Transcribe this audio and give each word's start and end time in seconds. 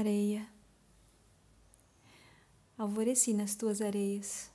Areia. 0.00 0.48
Alvoreci 2.78 3.34
nas 3.34 3.54
tuas 3.54 3.82
areias, 3.82 4.50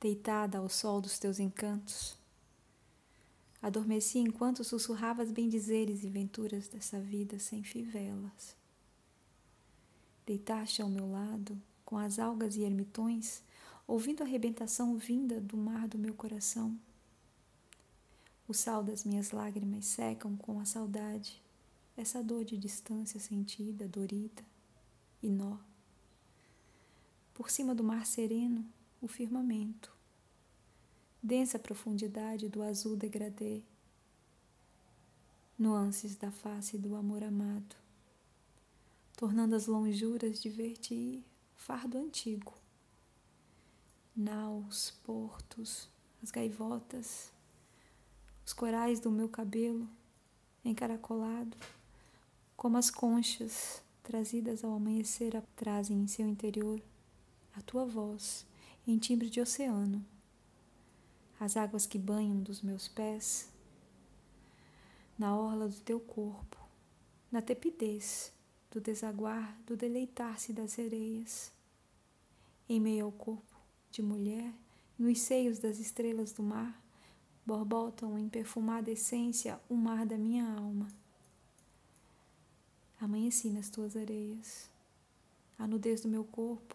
deitada 0.00 0.58
ao 0.58 0.68
sol 0.68 1.00
dos 1.00 1.20
teus 1.20 1.38
encantos. 1.38 2.18
Adormeci 3.62 4.18
enquanto 4.18 4.64
sussurravas 4.64 5.30
bendizeres 5.30 6.02
e 6.02 6.08
venturas 6.08 6.66
dessa 6.66 6.98
vida 6.98 7.38
sem 7.38 7.62
fivelas. 7.62 8.56
Deitaste 10.26 10.82
ao 10.82 10.88
meu 10.88 11.08
lado, 11.12 11.56
com 11.84 11.96
as 11.96 12.18
algas 12.18 12.56
e 12.56 12.62
ermitões, 12.62 13.44
ouvindo 13.86 14.22
a 14.22 14.26
arrebentação 14.26 14.96
vinda 14.96 15.40
do 15.40 15.56
mar 15.56 15.86
do 15.86 15.96
meu 15.96 16.12
coração. 16.12 16.76
O 18.48 18.52
sal 18.52 18.82
das 18.82 19.04
minhas 19.04 19.30
lágrimas 19.30 19.84
secam 19.84 20.36
com 20.36 20.58
a 20.58 20.64
saudade, 20.64 21.40
essa 21.96 22.20
dor 22.20 22.44
de 22.44 22.56
distância 22.56 23.20
sentida, 23.20 23.86
dorida 23.86 24.44
e 25.26 25.30
nó. 25.30 25.58
Por 27.34 27.50
cima 27.50 27.74
do 27.74 27.82
mar 27.82 28.06
sereno, 28.06 28.64
o 29.00 29.08
firmamento, 29.08 29.92
densa 31.22 31.58
profundidade 31.58 32.48
do 32.48 32.62
azul 32.62 32.96
degradê, 32.96 33.62
nuances 35.58 36.16
da 36.16 36.30
face 36.30 36.78
do 36.78 36.94
amor 36.94 37.22
amado. 37.22 37.76
Tornando 39.16 39.56
as 39.56 39.66
lonjuras 39.66 40.40
de 40.40 40.48
ver-te 40.48 41.24
fardo 41.54 41.98
antigo. 41.98 42.54
Naus, 44.14 44.92
portos, 45.04 45.88
as 46.22 46.30
gaivotas, 46.30 47.32
os 48.44 48.52
corais 48.52 49.00
do 49.00 49.10
meu 49.10 49.28
cabelo 49.28 49.88
encaracolado, 50.64 51.56
como 52.56 52.76
as 52.76 52.90
conchas 52.90 53.82
trazidas 54.06 54.62
ao 54.62 54.72
amanhecer 54.72 55.34
trazem 55.56 55.98
em 55.98 56.06
seu 56.06 56.28
interior 56.28 56.80
a 57.56 57.60
tua 57.62 57.84
voz 57.84 58.46
em 58.86 58.98
timbre 58.98 59.28
de 59.28 59.40
oceano, 59.40 60.06
as 61.40 61.56
águas 61.56 61.86
que 61.86 61.98
banham 61.98 62.40
dos 62.40 62.62
meus 62.62 62.86
pés, 62.86 63.50
na 65.18 65.36
orla 65.36 65.66
do 65.68 65.80
teu 65.80 65.98
corpo, 65.98 66.56
na 67.32 67.42
tepidez 67.42 68.32
do 68.70 68.80
desaguar, 68.80 69.58
do 69.66 69.76
deleitar-se 69.76 70.52
das 70.52 70.70
sereias. 70.70 71.50
Em 72.68 72.78
meio 72.78 73.06
ao 73.06 73.12
corpo 73.12 73.56
de 73.90 74.02
mulher, 74.02 74.54
nos 74.96 75.18
seios 75.18 75.58
das 75.58 75.80
estrelas 75.80 76.30
do 76.32 76.44
mar, 76.44 76.80
borbotam 77.44 78.16
em 78.16 78.28
perfumada 78.28 78.88
essência 78.88 79.60
o 79.68 79.74
mar 79.74 80.06
da 80.06 80.16
minha 80.16 80.46
alma. 80.46 80.86
Amanheci 83.00 83.50
nas 83.50 83.68
tuas 83.68 83.94
areias, 83.96 84.70
a 85.58 85.66
nudez 85.66 86.00
do 86.00 86.08
meu 86.08 86.24
corpo, 86.24 86.74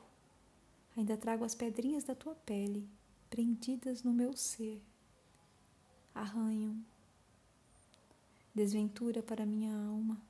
ainda 0.95 1.17
trago 1.17 1.44
as 1.44 1.55
pedrinhas 1.55 2.03
da 2.03 2.13
tua 2.13 2.36
pele, 2.36 2.88
prendidas 3.30 4.03
no 4.03 4.13
meu 4.13 4.36
ser. 4.38 4.81
Arranham 6.13 6.83
desventura 8.53 9.23
para 9.23 9.45
minha 9.45 9.73
alma, 9.73 10.22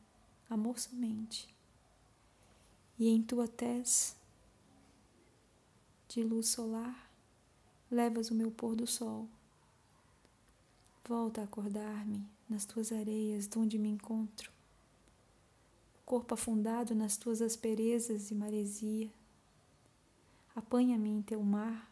amor 0.49 0.79
somente. 0.79 1.53
E 2.97 3.09
em 3.09 3.21
tua 3.21 3.47
tez 3.47 4.15
de 6.07 6.23
luz 6.23 6.49
solar 6.49 7.09
levas 7.89 8.29
o 8.29 8.35
meu 8.35 8.51
pôr 8.51 8.75
do 8.75 8.85
sol. 8.85 9.27
Volta 11.03 11.41
a 11.41 11.43
acordar-me 11.43 12.25
nas 12.47 12.65
tuas 12.65 12.91
areias, 12.91 13.47
donde 13.47 13.77
me 13.77 13.89
encontro, 13.89 14.51
corpo 16.11 16.33
afundado 16.33 16.93
nas 16.93 17.15
tuas 17.15 17.41
asperezas 17.41 18.31
e 18.31 18.35
maresia. 18.35 19.09
Apanha-me 20.53 21.09
em 21.09 21.21
teu 21.21 21.41
mar, 21.41 21.89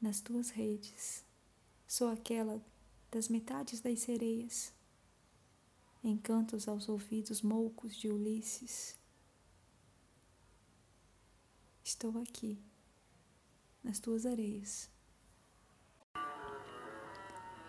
nas 0.00 0.20
tuas 0.20 0.50
redes. 0.50 1.24
Sou 1.84 2.08
aquela 2.08 2.64
das 3.10 3.28
metades 3.28 3.80
das 3.80 3.98
sereias 3.98 4.72
encantos 6.04 6.68
aos 6.68 6.88
ouvidos 6.88 7.42
moucos 7.42 7.96
de 7.96 8.08
Ulisses. 8.08 8.96
Estou 11.82 12.22
aqui, 12.22 12.56
nas 13.82 13.98
tuas 13.98 14.26
areias. 14.26 14.88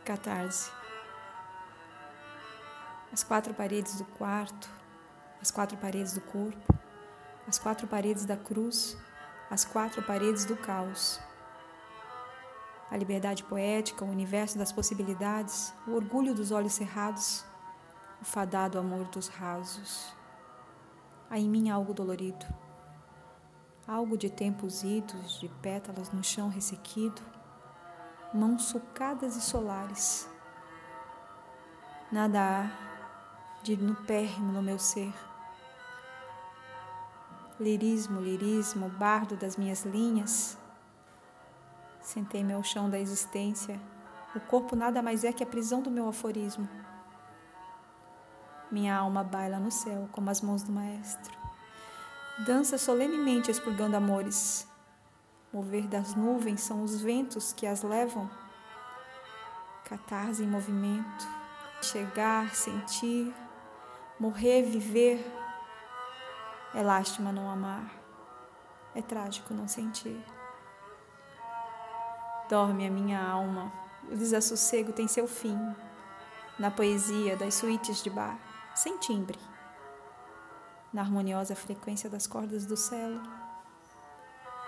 Catarse. 0.05 0.84
As 3.15 3.23
quatro 3.23 3.53
paredes 3.53 3.95
do 3.95 4.03
quarto, 4.03 4.69
as 5.41 5.49
quatro 5.49 5.77
paredes 5.77 6.11
do 6.11 6.19
corpo, 6.19 6.77
as 7.47 7.57
quatro 7.57 7.87
paredes 7.87 8.25
da 8.25 8.35
cruz, 8.35 8.97
as 9.49 9.63
quatro 9.63 10.03
paredes 10.03 10.43
do 10.43 10.57
caos. 10.57 11.17
A 12.91 12.97
liberdade 12.97 13.41
poética, 13.45 14.03
o 14.03 14.09
universo 14.09 14.57
das 14.57 14.73
possibilidades, 14.73 15.73
o 15.87 15.93
orgulho 15.93 16.35
dos 16.35 16.51
olhos 16.51 16.73
cerrados, 16.73 17.45
o 18.21 18.25
fadado 18.25 18.77
amor 18.77 19.05
dos 19.05 19.29
rasos. 19.29 20.13
Há 21.29 21.39
em 21.39 21.49
mim 21.49 21.69
algo 21.69 21.93
dolorido, 21.93 22.45
algo 23.87 24.17
de 24.17 24.29
tempos 24.29 24.83
idos, 24.83 25.39
de 25.39 25.47
pétalas 25.61 26.11
no 26.11 26.21
chão 26.21 26.49
ressequido, 26.49 27.21
mãos 28.33 28.65
sucadas 28.65 29.37
e 29.37 29.41
solares. 29.41 30.29
Nada 32.11 32.39
há 32.41 32.84
de 33.65 33.75
nupérrimo 33.75 34.51
no 34.51 34.61
meu 34.61 34.77
ser. 34.77 35.11
Lirismo, 37.59 38.21
lirismo, 38.21 38.89
bardo 38.89 39.35
das 39.35 39.57
minhas 39.57 39.83
linhas. 39.83 40.55
Sentei-me 41.99 42.53
ao 42.53 42.63
chão 42.63 42.91
da 42.91 42.99
existência. 42.99 43.81
O 44.35 44.39
corpo 44.39 44.75
nada 44.75 45.01
mais 45.01 45.23
é 45.23 45.33
que 45.33 45.41
a 45.41 45.47
prisão 45.47 45.81
do 45.81 45.89
meu 45.89 46.07
aforismo. 46.07 46.69
Minha 48.69 48.97
alma 48.97 49.23
baila 49.23 49.57
no 49.57 49.71
céu 49.71 50.07
como 50.11 50.29
as 50.29 50.41
mãos 50.41 50.61
do 50.61 50.71
Maestro. 50.71 51.35
Dança 52.45 52.77
solenemente 52.77 53.49
expurgando 53.49 53.97
amores. 53.97 54.67
Mover 55.51 55.87
das 55.87 56.13
nuvens 56.13 56.61
são 56.61 56.83
os 56.83 57.01
ventos 57.01 57.51
que 57.51 57.65
as 57.65 57.81
levam. 57.81 58.29
Catarse 59.85 60.43
em 60.43 60.47
movimento. 60.47 61.27
Chegar, 61.81 62.53
sentir, 62.53 63.33
morrer, 64.19 64.63
viver. 64.63 65.25
É 66.73 66.81
lástima 66.81 67.31
não 67.31 67.49
amar. 67.49 67.89
É 68.93 69.01
trágico 69.01 69.53
não 69.53 69.67
sentir. 69.67 70.23
Dorme 72.49 72.87
a 72.87 72.91
minha 72.91 73.21
alma. 73.21 73.71
O 74.11 74.15
desassossego 74.15 74.93
tem 74.93 75.07
seu 75.07 75.27
fim. 75.27 75.57
Na 76.57 76.71
poesia 76.71 77.35
das 77.35 77.55
suítes 77.55 78.01
de 78.01 78.09
bar 78.09 78.39
sem 78.75 78.97
timbre, 78.97 79.39
na 80.91 81.01
harmoniosa 81.01 81.55
frequência 81.55 82.09
das 82.09 82.27
cordas 82.27 82.65
do 82.65 82.75
céu, 82.75 83.21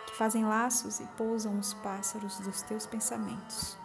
que 0.06 0.16
fazem 0.16 0.46
laços 0.46 1.02
e 1.02 1.06
pousam 1.18 1.60
os 1.60 1.74
pássaros 1.74 2.40
dos 2.40 2.62
teus 2.62 2.86
pensamentos. 2.86 3.78